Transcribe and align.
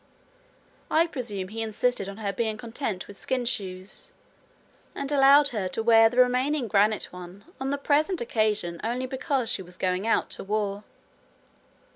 I 0.89 1.05
presume 1.05 1.49
he 1.49 1.61
insisted 1.61 2.09
on 2.09 2.17
her 2.17 2.33
being 2.33 2.57
content 2.57 3.07
with 3.07 3.21
skin 3.21 3.45
shoes, 3.45 4.11
and 4.95 5.11
allowed 5.11 5.49
her 5.49 5.67
to 5.67 5.83
wear 5.83 6.09
the 6.09 6.17
remaining 6.17 6.67
granite 6.67 7.09
one 7.13 7.45
on 7.59 7.69
the 7.69 7.77
present 7.77 8.19
occasion 8.19 8.81
only 8.83 9.05
because 9.05 9.47
she 9.47 9.61
was 9.61 9.77
going 9.77 10.07
out 10.07 10.31
to 10.31 10.43
war. 10.43 10.85